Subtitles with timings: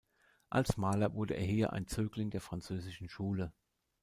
[0.49, 3.53] Als Maler wurde er hier ein Zögling der französischen Schule.